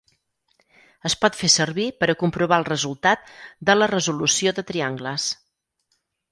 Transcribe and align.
Es 1.09 1.15
pot 1.25 1.37
fer 1.41 1.49
servir 1.55 1.85
per 1.99 2.09
a 2.13 2.15
comprovar 2.23 2.59
el 2.63 2.67
resultat 2.71 3.29
de 3.71 3.79
la 3.79 3.91
resolució 3.95 4.57
de 4.61 4.67
triangles. 4.73 5.31